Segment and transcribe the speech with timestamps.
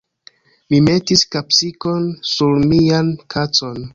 [0.73, 3.81] Mi metis kapsikon sur mian kacon.